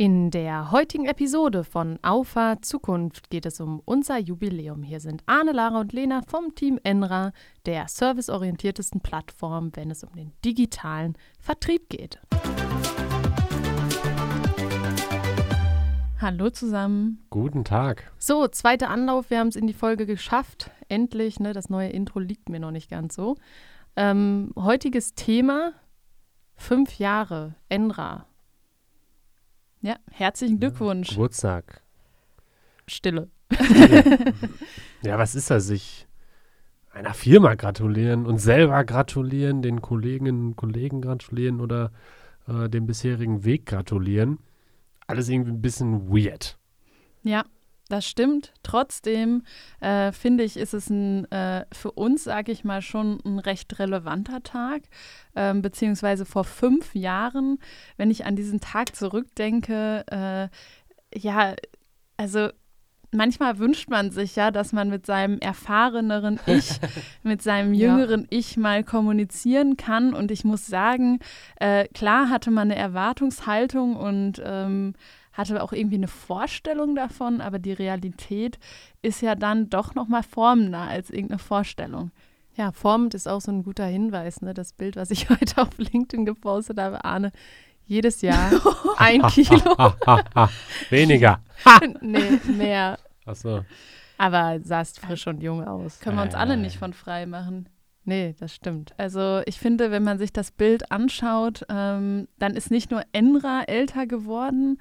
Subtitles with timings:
[0.00, 4.82] In der heutigen Episode von Aufa Zukunft geht es um unser Jubiläum.
[4.82, 7.32] Hier sind Arne, Lara und Lena vom Team Enra,
[7.66, 12.18] der serviceorientiertesten Plattform, wenn es um den digitalen Vertrieb geht.
[16.18, 17.22] Hallo zusammen.
[17.28, 18.10] Guten Tag.
[18.16, 19.28] So, zweiter Anlauf.
[19.28, 20.70] Wir haben es in die Folge geschafft.
[20.88, 21.40] Endlich.
[21.40, 23.36] Ne, das neue Intro liegt mir noch nicht ganz so.
[23.96, 25.74] Ähm, heutiges Thema:
[26.56, 28.24] fünf Jahre Enra.
[29.82, 31.10] Ja, herzlichen Glückwunsch.
[31.10, 31.82] Geburtstag.
[32.86, 33.30] Stille.
[35.02, 35.66] ja, was ist das?
[35.66, 36.06] Sich
[36.90, 41.92] einer Firma gratulieren und selber gratulieren, den Kolleginnen und Kollegen gratulieren oder
[42.46, 44.38] äh, dem bisherigen Weg gratulieren.
[45.06, 46.58] Alles irgendwie ein bisschen weird.
[47.22, 47.44] Ja,
[47.90, 48.52] das stimmt.
[48.62, 49.42] Trotzdem
[49.80, 53.78] äh, finde ich, ist es ein, äh, für uns, sage ich mal, schon ein recht
[53.78, 54.82] relevanter Tag.
[55.36, 57.58] Ähm, beziehungsweise vor fünf Jahren,
[57.96, 61.54] wenn ich an diesen Tag zurückdenke, äh, ja,
[62.16, 62.48] also
[63.12, 66.78] manchmal wünscht man sich ja, dass man mit seinem erfahreneren Ich,
[67.22, 68.26] mit seinem jüngeren ja.
[68.30, 70.14] Ich mal kommunizieren kann.
[70.14, 71.18] Und ich muss sagen,
[71.56, 74.94] äh, klar hatte man eine Erwartungshaltung und ähm,
[75.32, 78.58] hatte auch irgendwie eine Vorstellung davon, aber die Realität
[79.02, 82.10] ist ja dann doch noch mal formender als irgendeine Vorstellung.
[82.56, 84.54] Ja, formend ist auch so ein guter Hinweis, ne?
[84.54, 87.32] Das Bild, was ich heute auf LinkedIn gepostet habe, Arne,
[87.86, 88.50] jedes Jahr
[88.98, 89.94] ein Kilo.
[90.90, 91.40] Weniger.
[92.00, 92.98] nee, mehr.
[93.26, 93.64] Ach so.
[94.18, 95.98] Aber sahst frisch und jung aus.
[96.00, 97.68] Können wir uns alle nicht von frei machen.
[98.10, 98.92] Nee, das stimmt.
[98.96, 103.62] Also ich finde, wenn man sich das Bild anschaut, ähm, dann ist nicht nur Enra
[103.68, 104.80] älter geworden,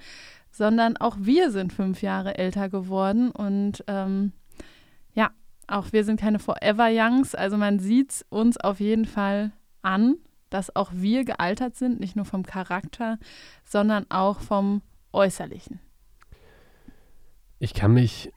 [0.50, 4.32] sondern auch wir sind fünf Jahre älter geworden und ähm,
[5.14, 5.30] ja,
[5.68, 7.36] auch wir sind keine Forever Youngs.
[7.36, 9.52] Also man sieht uns auf jeden Fall
[9.84, 10.16] an,
[10.50, 13.20] dass auch wir gealtert sind, nicht nur vom Charakter,
[13.64, 14.82] sondern auch vom
[15.14, 15.80] Äußerlichen.
[17.60, 18.34] Ich kann mich,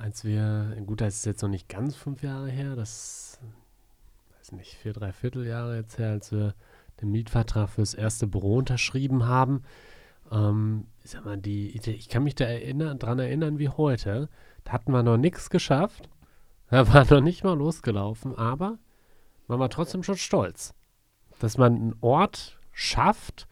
[0.00, 3.38] als wir, gut, das ist jetzt noch nicht ganz fünf Jahre her, das,
[4.42, 6.54] weiß nicht, vier, drei Vierteljahre jetzt her, als wir
[7.00, 9.62] den Mietvertrag fürs erste Büro unterschrieben haben,
[10.32, 14.28] ähm, ich sag mal, die, ich kann mich da erinnern, dran erinnern wie heute.
[14.64, 16.08] Da hatten wir noch nichts geschafft.
[16.70, 18.78] Da war noch nicht mal losgelaufen, aber
[19.46, 20.74] man war trotzdem schon stolz,
[21.38, 23.46] dass man einen Ort schafft,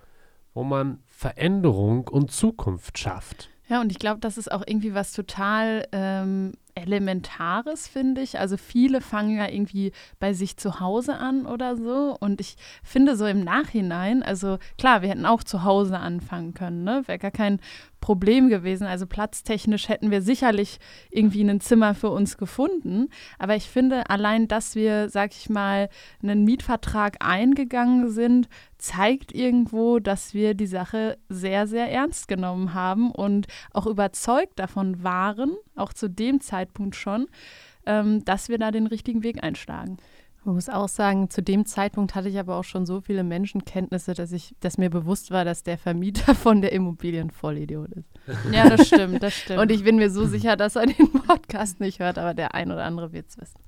[0.55, 3.49] wo man Veränderung und Zukunft schafft.
[3.69, 8.39] Ja, und ich glaube, das ist auch irgendwie was total ähm, Elementares, finde ich.
[8.39, 12.17] Also viele fangen ja irgendwie bei sich zu Hause an oder so.
[12.19, 16.85] Und ich finde so im Nachhinein, also klar, wir hätten auch zu Hause anfangen können,
[16.85, 17.03] ne?
[17.07, 17.61] Wäre gar kein
[18.01, 18.87] Problem gewesen.
[18.87, 20.79] Also platztechnisch hätten wir sicherlich
[21.11, 23.09] irgendwie ein Zimmer für uns gefunden.
[23.39, 25.89] Aber ich finde, allein, dass wir, sag ich mal,
[26.23, 33.11] einen Mietvertrag eingegangen sind, zeigt irgendwo, dass wir die Sache sehr, sehr ernst genommen haben
[33.11, 37.27] und auch überzeugt davon waren, auch zu dem Zeitpunkt schon,
[37.87, 39.99] ähm, dass wir da den richtigen Weg einschlagen.
[40.45, 44.15] Man muss auch sagen, zu dem Zeitpunkt hatte ich aber auch schon so viele Menschenkenntnisse,
[44.15, 48.09] dass ich, dass mir bewusst war, dass der Vermieter von der Immobilie ein Vollidiot ist.
[48.51, 49.61] Ja, das stimmt, das stimmt.
[49.61, 52.73] Und ich bin mir so sicher, dass er den Podcast nicht hört, aber der ein
[52.73, 53.61] oder andere wird es wissen.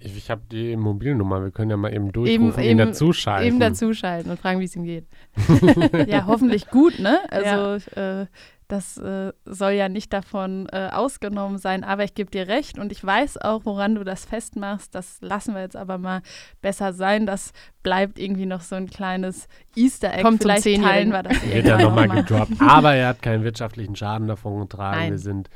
[0.00, 3.48] Ich, ich habe die Immobiliennummer, wir können ja mal eben durchrufen, eben, ihn dazuschalten.
[3.48, 5.06] Eben dazuschalten und fragen, wie es ihm geht.
[6.06, 7.18] ja, hoffentlich gut, ne?
[7.30, 8.22] Also ja.
[8.22, 8.26] äh,
[8.68, 12.90] das äh, soll ja nicht davon äh, ausgenommen sein, aber ich gebe dir recht und
[12.90, 14.94] ich weiß auch, woran du das festmachst.
[14.94, 16.22] Das lassen wir jetzt aber mal
[16.62, 17.26] besser sein.
[17.26, 19.46] Das bleibt irgendwie noch so ein kleines
[19.76, 20.22] Easter Egg.
[20.22, 22.60] Kommt Vielleicht zum teilen wir das Wird ja nochmal gedroppt.
[22.60, 24.98] Aber er hat keinen wirtschaftlichen Schaden davon getragen.
[24.98, 25.10] Nein.
[25.12, 25.48] Wir sind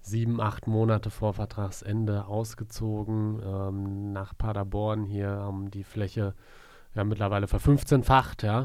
[0.00, 5.04] sieben, acht Monate vor Vertragsende ausgezogen ähm, nach Paderborn.
[5.04, 6.34] Hier haben die Fläche
[6.94, 8.64] ja mittlerweile verfünfzehnfacht, ja.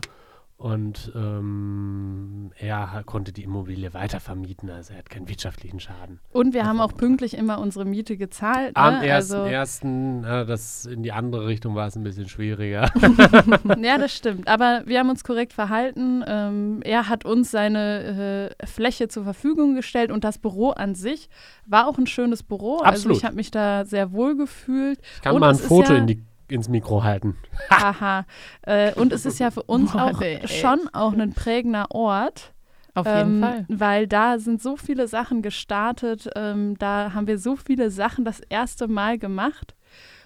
[0.59, 6.19] Und ähm, er konnte die Immobilie weitervermieten, also er hat keinen wirtschaftlichen Schaden.
[6.33, 8.75] Und wir haben auch pünktlich immer unsere Miete gezahlt.
[8.75, 8.83] Ne?
[8.83, 12.91] Am ersten, also ersten äh, das in die andere Richtung war es ein bisschen schwieriger.
[13.81, 14.49] ja, das stimmt.
[14.49, 16.25] Aber wir haben uns korrekt verhalten.
[16.27, 21.29] Ähm, er hat uns seine äh, Fläche zur Verfügung gestellt und das Büro an sich
[21.67, 22.79] war auch ein schönes Büro.
[22.79, 22.89] Absolut.
[22.89, 24.99] Also ich habe mich da sehr wohl gefühlt.
[25.15, 27.37] Ich kann und mal ein Foto ja in die ins Mikro halten.
[27.69, 28.25] Haha.
[28.63, 30.47] äh, und es ist ja für uns Boah, auch ey.
[30.47, 32.53] schon auch ein prägender Ort.
[32.95, 33.65] Auf jeden ähm, Fall.
[33.67, 36.29] Weil da sind so viele Sachen gestartet.
[36.35, 39.75] Ähm, da haben wir so viele Sachen das erste Mal gemacht.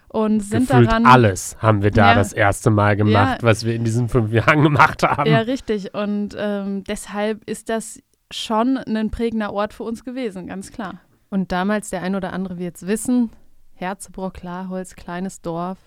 [0.07, 1.07] Und sind Gefühlt daran.
[1.07, 4.31] Alles haben wir da ja, das erste Mal gemacht, ja, was wir in diesen fünf
[4.31, 5.29] Jahren gemacht haben.
[5.29, 5.95] Ja, richtig.
[5.95, 7.99] Und ähm, deshalb ist das
[8.29, 10.99] schon ein prägender Ort für uns gewesen, ganz klar.
[11.29, 13.31] Und damals, der ein oder andere wird es wissen,
[13.73, 15.79] Herzebrock, Klarholz, kleines Dorf,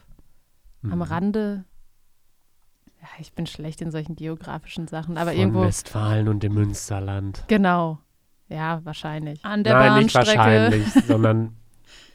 [0.86, 0.92] mhm.
[0.92, 1.64] am Rande
[3.06, 5.62] ja, ich bin schlecht in solchen geografischen Sachen, aber Von irgendwo.
[5.62, 7.44] Westfalen und dem Münsterland.
[7.46, 8.00] Genau.
[8.48, 9.44] Ja, wahrscheinlich.
[9.44, 10.38] An der Nein, nicht Bahnstrecke.
[10.38, 11.56] wahrscheinlich, sondern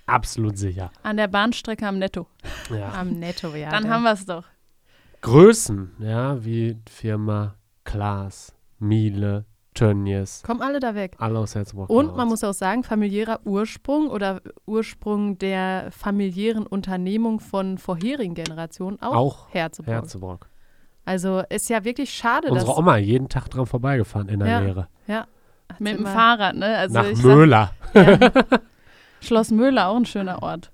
[0.06, 0.92] absolut sicher.
[1.04, 2.28] An der Bahnstrecke am Netto.
[2.70, 2.94] Ja.
[2.94, 3.70] Am Netto, ja.
[3.70, 4.46] Dann haben wir es doch.
[5.22, 11.16] Größen, ja, wie Firma Klaas, Miele, Tönnies, Kommen alle da weg.
[11.18, 11.88] alle aus Herzbruch.
[11.88, 19.02] Und man muss auch sagen, familiärer Ursprung oder Ursprung der familiären Unternehmung von vorherigen Generationen
[19.02, 19.94] auch, auch Herzeburg.
[19.94, 20.50] Herzbruck.
[21.06, 24.60] Also ist ja wirklich schade, Unsere dass Oma jeden Tag dran vorbeigefahren in der Ja.
[24.60, 24.88] Lehre.
[25.08, 26.78] Hat's Mit dem Fahrrad, ne?
[26.78, 27.72] Also Nach ich sag- Möhler.
[27.94, 28.20] Ja.
[29.22, 30.72] Schloss Möhler, auch ein schöner Ort.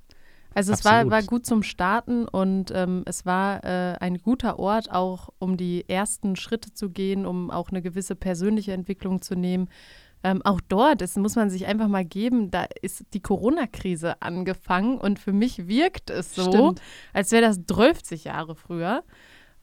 [0.58, 1.12] Also es war, Absolut.
[1.12, 5.88] war gut zum Starten und ähm, es war äh, ein guter Ort, auch um die
[5.88, 9.70] ersten Schritte zu gehen, um auch eine gewisse persönliche Entwicklung zu nehmen.
[10.24, 14.98] Ähm, auch dort, das muss man sich einfach mal geben, da ist die Corona-Krise angefangen
[14.98, 16.82] und für mich wirkt es so, Stimmt.
[17.14, 19.04] als wäre das 12 Jahre früher.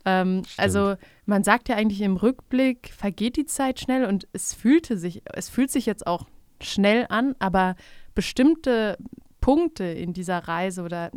[0.04, 0.94] Ähm, also
[1.26, 5.48] man sagt ja eigentlich im Rückblick, vergeht die Zeit schnell und es fühlte sich, es
[5.48, 6.28] fühlt sich jetzt auch
[6.60, 7.74] schnell an, aber
[8.14, 8.96] bestimmte
[9.44, 11.10] Punkte in dieser Reise oder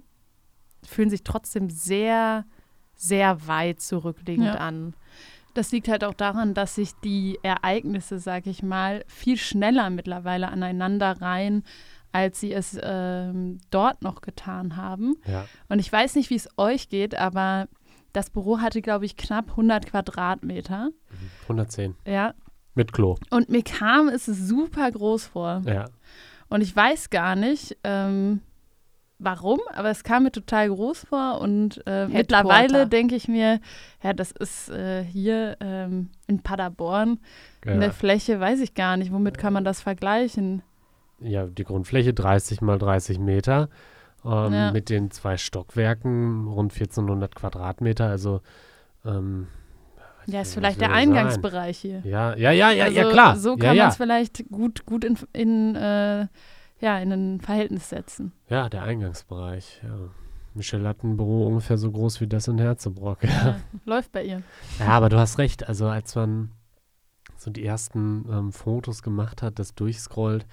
[0.83, 2.43] fühlen sich trotzdem sehr,
[2.93, 4.55] sehr weit zurückliegend Ja.
[4.55, 4.95] an.
[5.53, 10.49] Das liegt halt auch daran, dass sich die Ereignisse, sag ich mal, viel schneller mittlerweile
[10.49, 11.63] aneinander reihen,
[12.11, 15.15] als sie es ähm, dort noch getan haben.
[15.25, 15.45] Ja.
[15.69, 17.69] Und ich weiß nicht, wie es euch geht, aber
[18.11, 20.89] das Büro hatte, glaube ich, knapp 100 Quadratmeter.
[21.43, 21.95] 110.
[22.05, 22.33] Ja.
[22.75, 23.15] Mit Klo.
[23.29, 25.61] Und mir kam es super groß vor.
[25.65, 25.85] Ja.
[26.49, 28.41] Und ich weiß gar nicht, ähm,
[29.19, 31.41] warum, aber es kam mir total groß vor.
[31.41, 33.59] Und äh, mittlerweile denke ich mir,
[34.03, 37.19] ja, das ist äh, hier ähm, in Paderborn
[37.65, 37.73] Ja.
[37.73, 40.61] eine Fläche, weiß ich gar nicht, womit kann man das vergleichen?
[41.19, 43.69] ja, die Grundfläche 30 mal 30 Meter.
[44.23, 44.71] Ähm, Ja.
[44.71, 48.07] Mit den zwei Stockwerken rund 1400 Quadratmeter.
[48.07, 48.41] Also,
[49.03, 49.47] ähm,
[50.27, 51.09] Ja, ist was vielleicht der das sein?
[51.09, 52.01] Eingangsbereich hier.
[52.03, 53.35] Ja, ja, ja, ja, ja, Also, klar.
[53.37, 53.83] So ja, kann ja.
[53.83, 56.27] man es vielleicht gut, gut in, in, äh,
[56.79, 58.33] ja, in ein Verhältnis setzen.
[58.49, 59.81] ja, der Eingangsbereich.
[59.83, 60.09] Ja.
[60.53, 63.23] Michelle hat ein Büro ungefähr so groß wie das in Herzebrock.
[63.23, 63.29] Ja.
[63.29, 64.41] Ja, läuft bei ihr.
[64.79, 65.67] Ja, aber du hast recht.
[65.67, 66.51] Also als man
[67.37, 70.45] so die ersten ähm, Fotos gemacht hat, das durchscrollt,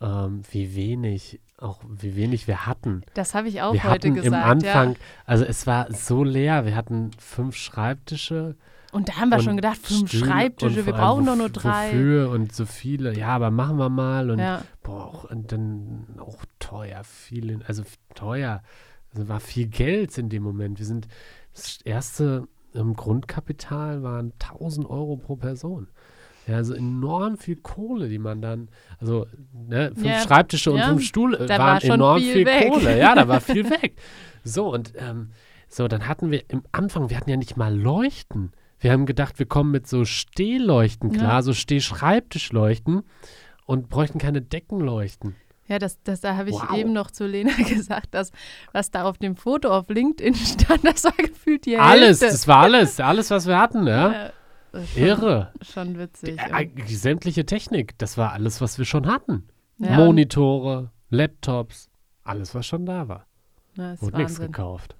[0.00, 3.02] ähm, wie wenig, auch wie wenig wir hatten.
[3.14, 4.26] Das habe ich auch wir heute hatten gesagt.
[4.26, 4.98] im Anfang, ja.
[5.26, 6.64] also es war so leer.
[6.64, 8.56] Wir hatten fünf Schreibtische.
[8.94, 11.88] Und da haben wir und schon gedacht, fünf Stühle Schreibtische, wir brauchen doch nur drei.
[11.88, 13.18] Wofür und so viele.
[13.18, 14.30] Ja, aber machen wir mal.
[14.30, 14.62] Und Ja.
[14.84, 17.82] boah, und dann auch teuer, viel, also
[18.14, 18.62] teuer.
[19.12, 20.78] Also war viel Geld in dem Moment.
[20.78, 21.08] Wir sind,
[21.52, 25.88] das erste ähm, Grundkapital waren 1000 Euro pro Person.
[26.46, 28.68] Ja, also enorm viel Kohle, die man dann,
[29.00, 32.68] also ne, fünf Ja, Schreibtische und ja, fünf Stühle waren war schon enorm viel viel.
[32.70, 32.98] Kohle.
[32.98, 33.96] Ja, da war viel weg.
[34.44, 35.30] So, und ähm,
[35.68, 38.52] so, dann hatten wir im Anfang, wir hatten ja nicht mal Leuchten.
[38.84, 41.18] Wir haben gedacht, wir kommen mit so Stehleuchten Ja.
[41.18, 43.02] klar, so Stehschreibtischleuchten
[43.64, 45.36] und bräuchten keine Deckenleuchten.
[45.66, 46.76] Ja, das, das, da habe ich Wow.
[46.76, 48.30] eben noch zu Lena gesagt, dass
[48.72, 52.26] was da auf dem Foto auf LinkedIn stand, das war gefühlt die Alles, Hälfte.
[52.26, 54.30] das war alles, alles, was wir hatten, ja.
[54.72, 55.52] Ist schon, Irre.
[55.62, 56.38] Schon witzig.
[56.38, 59.48] Äh, sämtliche Technik, das war alles, was wir schon hatten.
[59.78, 59.92] Ja.
[59.96, 61.88] Monitore, Laptops,
[62.22, 63.26] alles, was schon da war.
[63.76, 64.94] Ja, ist Wurde nichts gekauft.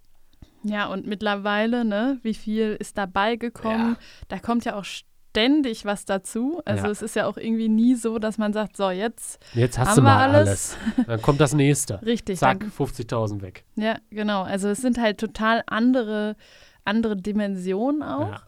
[0.64, 3.96] Ja, und mittlerweile, ne, wie viel ist dabei gekommen?
[4.28, 6.62] Da kommt ja auch ständig was dazu.
[6.64, 6.90] Also Ja.
[6.90, 9.96] es ist ja auch irgendwie nie so, dass man sagt, so jetzt Jetzt hast haben
[9.96, 10.76] du wir mal alles.
[10.96, 11.06] alles.
[11.06, 12.00] Dann kommt das nächste.
[12.06, 12.38] Richtig.
[12.38, 13.64] Zack, Dann, 50.000 weg.
[13.76, 14.42] ja, genau.
[14.42, 16.36] Also es sind halt total andere,
[16.84, 18.30] andere Dimensionen auch.
[18.30, 18.40] Ja.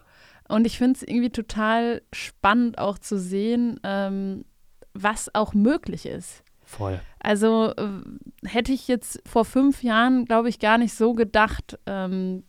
[0.48, 4.44] Und ich finde es irgendwie total spannend auch zu sehen, ähm,
[4.94, 6.44] was auch möglich ist.
[6.66, 7.00] Voll.
[7.20, 7.88] Also äh,
[8.46, 12.42] hätte ich jetzt vor fünf Jahren, glaube ich, gar nicht so gedacht, ähm,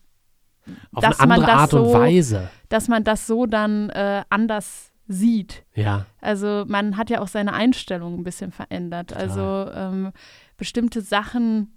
[0.94, 2.50] Auf Dass eine man andere das Art und so- Weise.
[2.68, 5.64] dass man das so dann äh, anders sieht.
[5.74, 6.06] Ja.
[6.20, 9.10] Also man hat ja auch seine Einstellung ein bisschen verändert.
[9.12, 9.24] Total.
[9.24, 10.12] Also ähm,
[10.58, 11.77] bestimmte Sachen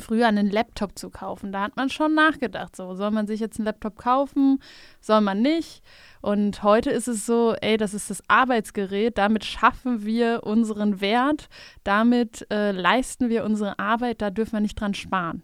[0.00, 3.58] früher einen Laptop zu kaufen, da hat man schon nachgedacht, so soll man sich jetzt
[3.58, 4.60] einen Laptop kaufen,
[5.00, 5.82] soll man nicht.
[6.20, 11.48] Und heute ist es so, ey, das ist das Arbeitsgerät, damit schaffen wir unseren Wert,
[11.84, 15.42] damit äh, leisten wir unsere Arbeit, da dürfen wir nicht dran sparen.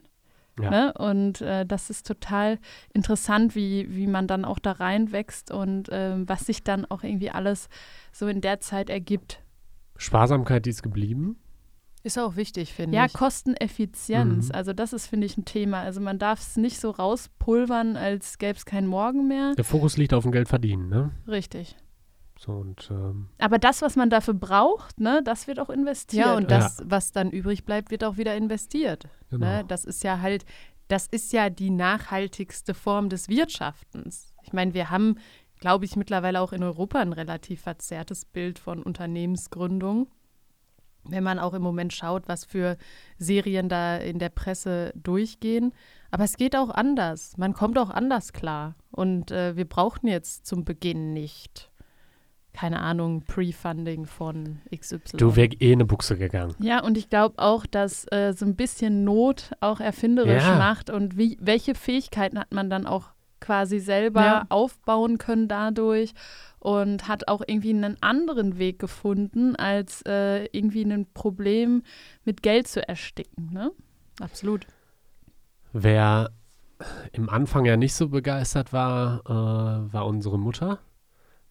[0.60, 0.70] Ja.
[0.70, 0.92] Ne?
[0.94, 2.58] Und äh, das ist total
[2.92, 7.30] interessant, wie, wie man dann auch da reinwächst und ähm, was sich dann auch irgendwie
[7.30, 7.68] alles
[8.12, 9.42] so in der Zeit ergibt.
[9.96, 11.38] Sparsamkeit, die ist geblieben.
[12.02, 13.12] Ist auch wichtig, finde Ja, ich.
[13.12, 14.48] Kosteneffizienz.
[14.48, 14.54] Mhm.
[14.54, 15.80] Also das ist, finde ich, ein Thema.
[15.80, 19.54] Also man darf es nicht so rauspulvern, als gäbe es keinen Morgen mehr.
[19.54, 21.10] Der Fokus liegt auf dem Geld verdienen, ne?
[21.28, 21.76] Richtig.
[22.38, 26.24] So und ähm, Aber das, was man dafür braucht, ne, das wird auch investiert.
[26.24, 26.58] Ja, und Ja.
[26.58, 29.08] das, was dann übrig bleibt, wird auch wieder investiert.
[29.28, 29.44] genau.
[29.46, 29.64] Ne?
[29.68, 30.44] Das ist ja halt
[30.88, 34.32] das ist ja die nachhaltigste Form des Wirtschaftens.
[34.42, 35.18] Ich meine, wir haben,
[35.60, 40.08] glaube ich, mittlerweile auch in Europa ein relativ verzerrtes Bild von Unternehmensgründung.
[41.04, 42.76] Wenn man auch im Moment schaut, was für
[43.18, 45.72] Serien da in der Presse durchgehen.
[46.10, 47.36] Aber es geht auch anders.
[47.36, 48.74] Man kommt auch anders klar.
[48.90, 51.70] Und äh, wir brauchten jetzt zum Beginn nicht
[52.52, 55.16] keine Ahnung, Pre-Funding von XY.
[55.16, 56.54] Du wärst eh eine Buchse gegangen.
[56.58, 60.56] Ja, und ich glaube auch, dass äh, so ein bisschen Not auch erfinderisch ja.
[60.56, 64.46] macht und wie, welche Fähigkeiten hat man dann auch quasi selber ja.
[64.48, 66.12] aufbauen können dadurch
[66.58, 71.82] und hat auch irgendwie einen anderen Weg gefunden, als äh, irgendwie ein Problem
[72.24, 73.50] mit Geld zu ersticken.
[73.52, 73.72] Ne?
[74.20, 74.66] Absolut.
[75.72, 76.30] Wer
[77.12, 80.78] im Anfang ja nicht so begeistert war, äh, war unsere Mutter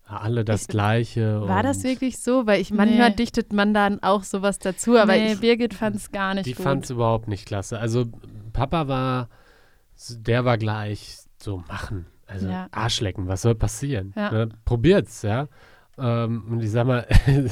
[0.09, 1.47] alle das ich, Gleiche.
[1.47, 2.47] War das wirklich so?
[2.47, 3.15] Weil ich manchmal nee.
[3.15, 6.51] dichtet man dann auch sowas dazu, aber nee, ich, Birgit fand es gar nicht die
[6.53, 6.59] gut.
[6.59, 7.79] Die fand es überhaupt nicht klasse.
[7.79, 8.05] Also
[8.51, 9.29] Papa war,
[10.09, 12.05] der war gleich so machen.
[12.27, 12.67] Also ja.
[12.71, 14.13] Arschlecken, was soll passieren?
[14.15, 14.31] Ja.
[14.31, 14.49] Ne?
[14.65, 15.47] Probiert's, ja.
[15.99, 17.05] Ähm, und ich sag mal,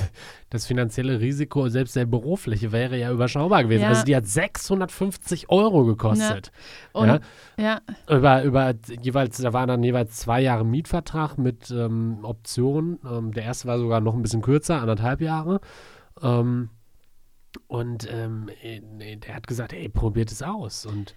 [0.50, 3.84] das finanzielle Risiko, selbst der berufliche, wäre ja überschaubar gewesen.
[3.84, 3.90] Ja.
[3.90, 6.52] Also die hat 650 Euro gekostet.
[6.94, 7.02] Ja.
[7.02, 7.22] Und,
[7.58, 7.82] ja.
[8.10, 13.00] Über, über jeweils, da waren dann jeweils zwei Jahre Mietvertrag mit ähm, Optionen.
[13.10, 15.60] Ähm, der erste war sogar noch ein bisschen kürzer, anderthalb Jahre.
[16.22, 16.70] Ähm,
[17.68, 20.86] und ähm, äh, der hat gesagt, ey, probiert es aus.
[20.86, 21.14] Und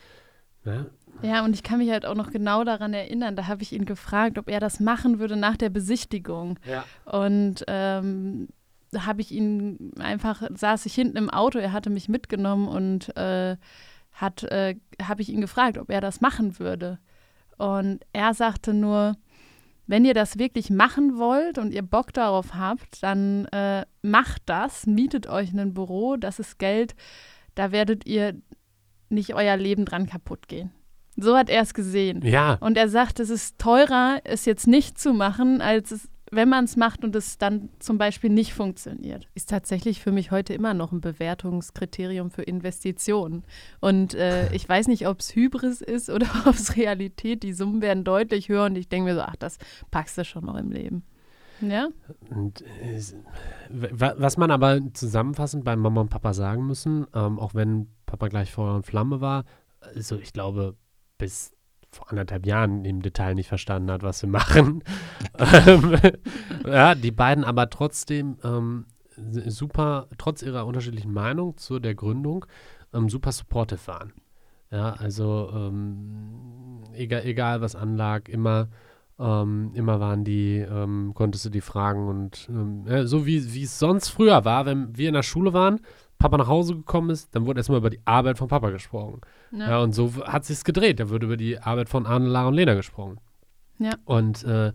[0.64, 0.90] Ne?
[1.22, 3.84] Ja, und ich kann mich halt auch noch genau daran erinnern, da habe ich ihn
[3.84, 6.58] gefragt, ob er das machen würde nach der Besichtigung.
[6.64, 6.84] Ja.
[7.04, 8.48] Und ähm,
[8.90, 13.16] da habe ich ihn einfach, saß ich hinten im Auto, er hatte mich mitgenommen und
[13.16, 13.56] äh,
[14.12, 16.98] hat, äh, habe ich ihn gefragt, ob er das machen würde.
[17.58, 19.16] Und er sagte nur,
[19.86, 24.86] wenn ihr das wirklich machen wollt und ihr Bock darauf habt, dann äh, macht das,
[24.86, 26.94] mietet euch ein Büro, das ist Geld,
[27.54, 28.40] da werdet ihr
[29.10, 30.72] nicht euer Leben dran kaputt gehen.
[31.16, 32.22] So hat er es gesehen.
[32.24, 32.54] Ja.
[32.60, 36.64] Und er sagt, es ist teurer, es jetzt nicht zu machen, als es, wenn man
[36.64, 39.28] es macht und es dann zum Beispiel nicht funktioniert.
[39.34, 43.44] Ist tatsächlich für mich heute immer noch ein Bewertungskriterium für Investitionen.
[43.80, 47.42] Und äh, ich weiß nicht, ob es Hybris ist oder ob es Realität.
[47.42, 49.58] Die Summen werden deutlich höher und ich denke mir so, ach, das
[49.90, 51.04] packst du schon noch im Leben.
[51.60, 51.88] Ja.
[52.30, 53.00] Und, äh,
[53.68, 58.50] was man aber zusammenfassend bei Mama und Papa sagen müssen, ähm, auch wenn Papa gleich
[58.50, 59.44] Feuer und Flamme war,
[59.80, 60.76] also ich glaube,
[61.16, 61.52] bis
[61.92, 64.82] vor anderthalb Jahren im Detail nicht verstanden hat, was wir machen.
[65.38, 65.96] Ähm,
[66.66, 68.86] ja, die beiden aber trotzdem ähm,
[69.16, 72.44] super, trotz ihrer unterschiedlichen Meinung zu der Gründung,
[72.92, 74.12] ähm, super supportive waren.
[74.70, 78.68] Ja, also ähm, egal, egal was anlag, immer,
[79.18, 82.50] ähm, immer waren die, ähm, konntest du die fragen und
[82.86, 85.80] äh, so wie es sonst früher war, wenn wir in der Schule waren,
[86.20, 89.22] Papa nach Hause gekommen ist, dann wurde erstmal über die Arbeit von Papa gesprochen.
[89.50, 89.70] Ja.
[89.70, 91.00] ja und so hat sich's gedreht.
[91.00, 93.18] Da wurde über die Arbeit von Arne, Lara und Lena gesprochen.
[93.78, 93.94] Ja.
[94.04, 94.72] Und äh,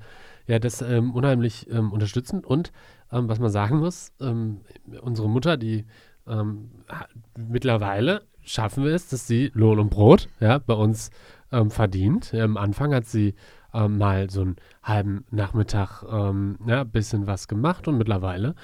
[0.48, 2.48] ja, das ähm, unheimlich ähm, unterstützend.
[2.48, 2.72] Und
[3.12, 4.62] ähm, was man sagen muss, ähm,
[5.02, 5.86] unsere Mutter, die
[6.28, 6.72] ähm,
[7.38, 11.12] mittlerweile schaffen wir es, dass sie Lohn und Brot ja, bei uns
[11.52, 12.34] ähm, verdient.
[12.34, 13.36] Am Anfang hat sie
[13.90, 18.56] mal so einen halben Nachmittag ein ja, bisschen was gemacht und mittlerweile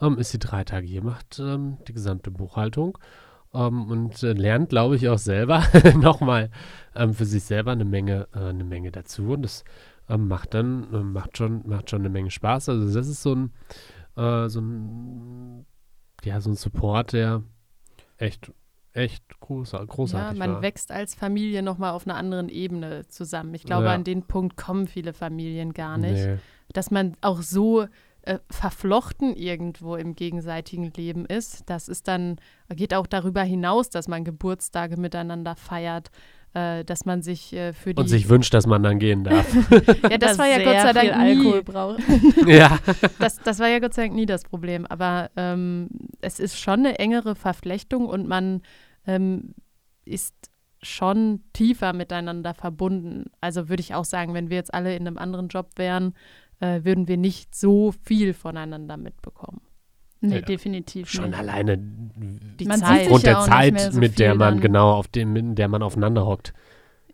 [0.00, 2.98] ähm, ist sie drei Tage hier, macht ähm, die gesamte Buchhaltung
[3.54, 5.62] ähm, und äh, lernt, glaube ich, auch selber
[5.96, 6.50] nochmal
[6.94, 9.30] ähm, für sich selber eine Menge, äh, eine Menge dazu.
[9.30, 9.64] Und das
[10.08, 12.68] ähm, macht dann, äh, macht schon, macht schon eine Menge Spaß.
[12.68, 13.52] Also das ist so ein,
[14.16, 15.66] äh, so ein,
[16.24, 17.42] ja, so ein Support, der
[18.18, 18.52] echt
[18.92, 20.38] echt groß, großartig.
[20.38, 20.62] Ja, man war.
[20.62, 23.54] wächst als Familie nochmal auf einer anderen Ebene zusammen.
[23.54, 23.94] Ich glaube, ja.
[23.94, 26.26] an den Punkt kommen viele Familien gar nicht.
[26.26, 26.38] Nee.
[26.72, 27.86] Dass man auch so
[28.30, 31.68] äh, verflochten irgendwo im gegenseitigen Leben ist.
[31.68, 32.36] Das ist dann,
[32.68, 36.12] geht auch darüber hinaus, dass man Geburtstage miteinander feiert,
[36.54, 38.00] äh, dass man sich äh, für die.
[38.00, 39.52] Und sich wünscht, dass man dann gehen darf.
[40.08, 41.36] ja, das, das war ja Gott sei Dank nie.
[41.38, 42.00] Alkohol braucht.
[42.46, 42.78] ja.
[43.18, 44.86] Das, das war ja Gott sei Dank nie das Problem.
[44.86, 45.88] Aber ähm,
[46.20, 48.62] es ist schon eine engere Verflechtung und man
[49.08, 49.54] ähm,
[50.04, 50.34] ist
[50.82, 53.24] schon tiefer miteinander verbunden.
[53.40, 56.14] Also würde ich auch sagen, wenn wir jetzt alle in einem anderen Job wären,
[56.60, 59.62] äh, würden wir nicht so viel voneinander mitbekommen.
[60.22, 61.38] Nee, ja, definitiv Schon nicht.
[61.38, 63.02] alleine die man Zeit.
[63.02, 64.60] aufgrund der Zeit, so mit der man dann.
[64.60, 66.52] genau auf dem, in der man aufeinander hockt.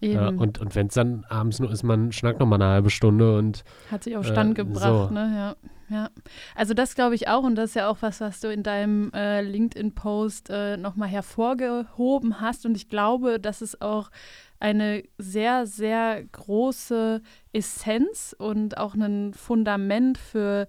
[0.01, 2.91] Ja, und und wenn es dann abends nur ist, man schnackt noch mal eine halbe
[2.91, 5.15] Stunde und hat sich auf Stand äh, gebracht, so.
[5.15, 5.57] ne?
[5.89, 6.11] Ja, ja.
[6.55, 9.11] Also das glaube ich auch und das ist ja auch was, was du in deinem
[9.15, 14.11] äh, LinkedIn-Post äh, noch mal hervorgehoben hast und ich glaube, dass es auch
[14.59, 17.23] eine sehr, sehr große
[17.53, 20.67] Essenz und auch ein Fundament für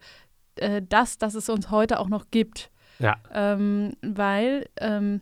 [0.55, 2.71] äh, das, dass es uns heute auch noch gibt.
[2.99, 3.17] Ja.
[3.31, 5.21] Ähm, weil ähm,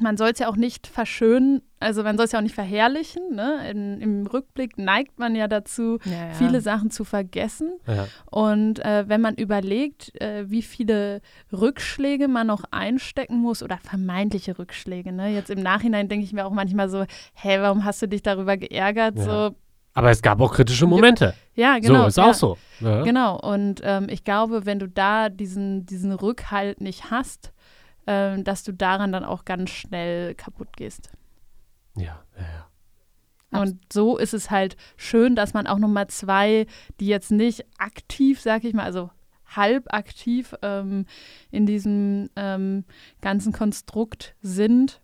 [0.00, 3.34] man soll es ja auch nicht verschönen, also man soll es ja auch nicht verherrlichen.
[3.34, 3.70] Ne?
[3.70, 6.34] In, Im Rückblick neigt man ja dazu, ja, ja.
[6.34, 7.78] viele Sachen zu vergessen.
[7.86, 8.06] Ja.
[8.26, 11.20] Und äh, wenn man überlegt, äh, wie viele
[11.52, 15.28] Rückschläge man noch einstecken muss oder vermeintliche Rückschläge, ne?
[15.28, 18.56] jetzt im Nachhinein denke ich mir auch manchmal so, hä, warum hast du dich darüber
[18.56, 19.18] geärgert?
[19.18, 19.54] So,
[19.98, 21.34] aber es gab auch kritische Momente.
[21.56, 22.02] Ja, genau.
[22.02, 22.58] So, ist auch so.
[22.80, 23.36] Genau.
[23.40, 27.52] Und ähm, ich glaube, wenn du da diesen, diesen Rückhalt nicht hast,
[28.10, 31.10] ähm, dass du daran dann auch ganz schnell kaputt gehst.
[31.94, 32.42] Ja, ja,
[33.52, 33.60] ja.
[33.60, 36.66] Und so ist es halt schön, dass man auch nochmal zwei,
[37.00, 39.10] die jetzt nicht aktiv, sag ich mal, also
[39.44, 41.04] halb aktiv ähm,
[41.50, 42.84] in diesem ähm,
[43.20, 45.02] ganzen Konstrukt sind,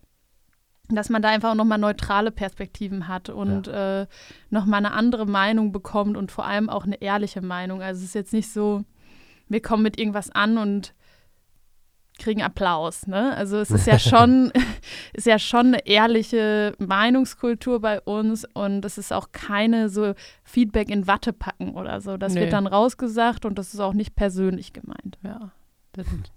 [0.89, 4.01] dass man da einfach auch nochmal neutrale Perspektiven hat und ja.
[4.01, 4.07] äh,
[4.49, 7.83] nochmal eine andere Meinung bekommt und vor allem auch eine ehrliche Meinung.
[7.83, 8.83] Also es ist jetzt nicht so,
[9.47, 10.95] wir kommen mit irgendwas an und
[12.17, 13.07] kriegen Applaus.
[13.07, 13.35] Ne?
[13.35, 14.51] Also es ist ja schon,
[15.13, 20.89] ist ja schon eine ehrliche Meinungskultur bei uns und es ist auch keine so Feedback
[20.89, 22.17] in Watte packen oder so.
[22.17, 22.41] Das nee.
[22.41, 25.17] wird dann rausgesagt und das ist auch nicht persönlich gemeint.
[25.23, 25.51] Ja.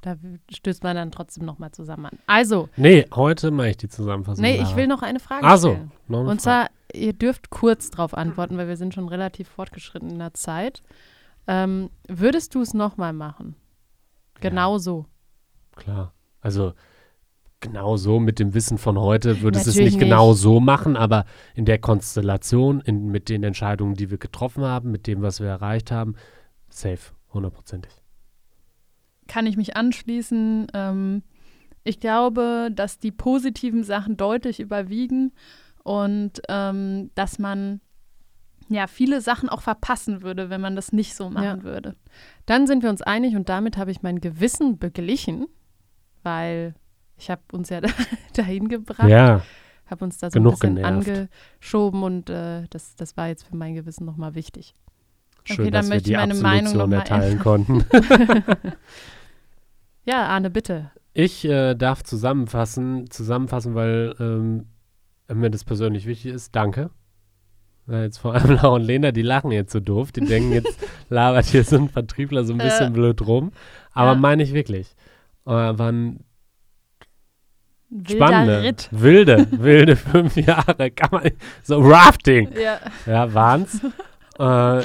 [0.02, 0.14] Da,
[0.52, 2.18] stößt man dann trotzdem nochmal zusammen an.
[2.28, 2.68] Also.
[2.76, 4.40] Nee, heute mache ich die Zusammenfassung.
[4.40, 5.90] Nee, ich will noch eine Frage Ach so, stellen.
[6.06, 10.10] Noch eine und zwar, ihr dürft kurz darauf antworten, weil wir sind schon relativ fortgeschritten
[10.10, 10.84] in der Zeit.
[11.48, 13.56] Ähm, würdest du es nochmal machen?
[14.40, 14.78] Genau ja.
[14.78, 15.06] so
[15.78, 16.12] klar.
[16.40, 16.74] Also
[17.60, 20.96] genau so mit dem Wissen von heute würde es es nicht, nicht, genau so machen,
[20.96, 25.40] aber in der Konstellation, in, mit den Entscheidungen, die wir getroffen haben, mit dem, was
[25.40, 26.14] wir erreicht haben,
[26.68, 27.92] safe, hundertprozentig.
[29.26, 30.68] Kann ich mich anschließen.
[30.72, 31.22] Ähm,
[31.84, 35.32] ich glaube, dass die positiven Sachen deutlich überwiegen
[35.82, 37.80] und ähm, dass man
[38.68, 41.62] ja viele Sachen auch verpassen würde, wenn man das nicht so machen ja.
[41.62, 41.96] würde.
[42.46, 45.46] Dann sind wir uns einig und damit habe ich mein Gewissen beglichen
[46.28, 46.74] weil
[47.16, 47.80] ich habe uns ja
[48.34, 49.08] dahin gebracht.
[49.08, 49.42] Ja.
[49.86, 51.08] Habe uns da so Genug ein bisschen genervt.
[51.08, 54.74] angeschoben und äh, das, das war jetzt für mein Gewissen nochmal wichtig.
[55.44, 57.86] Schön, okay, dann möchte ich meine Meinung noch erteilen konnten.
[60.04, 60.90] ja, Arne, bitte.
[61.14, 64.66] Ich äh, darf zusammenfassen, zusammenfassen, weil ähm,
[65.32, 66.54] mir das persönlich wichtig ist.
[66.54, 66.90] Danke.
[67.86, 70.12] Ja, jetzt vor allem Laura und Lena, die lachen jetzt so doof.
[70.12, 73.52] Die denken, jetzt labert hier so ein Vertriebler so ein bisschen äh, blöd rum.
[73.92, 74.18] Aber ja.
[74.18, 74.94] meine ich wirklich.
[75.46, 76.20] Äh, waren
[77.90, 78.88] Wilder spannende, Ritt.
[78.90, 80.90] wilde, wilde fünf Jahre.
[80.90, 81.30] Kann man,
[81.62, 82.50] so Rafting.
[82.52, 83.80] Ja, ja waren's.
[84.38, 84.82] äh,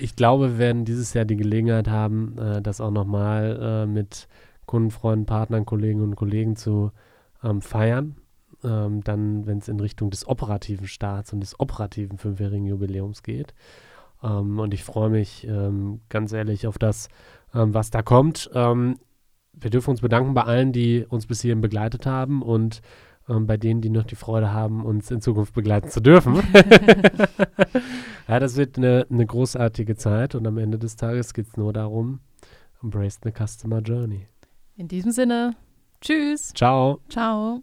[0.00, 4.28] ich glaube, wir werden dieses Jahr die Gelegenheit haben, äh, das auch nochmal äh, mit
[4.66, 6.92] Kunden, Freunden, Partnern, Kolleginnen und Kollegen zu
[7.42, 8.16] ähm, feiern.
[8.64, 13.54] Ähm, dann, wenn es in Richtung des operativen Starts und des operativen fünfjährigen Jubiläums geht.
[14.22, 17.08] Ähm, und ich freue mich ähm, ganz ehrlich auf das,
[17.54, 18.50] ähm, was da kommt.
[19.52, 22.82] Wir dürfen uns bedanken bei allen, die uns bis hierhin begleitet haben und
[23.28, 26.36] ähm, bei denen, die noch die Freude haben, uns in Zukunft begleiten zu dürfen.
[28.28, 31.72] ja, das wird eine, eine großartige Zeit und am Ende des Tages geht es nur
[31.72, 32.20] darum,
[32.82, 34.26] embrace the customer journey.
[34.76, 35.54] In diesem Sinne,
[36.00, 36.52] tschüss.
[36.54, 37.00] Ciao.
[37.08, 37.62] Ciao.